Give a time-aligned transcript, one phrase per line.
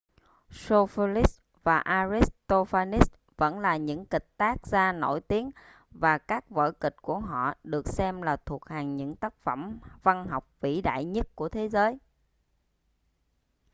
[0.51, 3.07] sophocles và aristophanes
[3.37, 5.51] vẫn là những kịch tác gia nổi tiếng
[5.91, 10.27] và các vở kịch của họ được xem là thuộc hàng những tác phẩm văn
[10.27, 11.97] học vĩ đại nhất của thế giới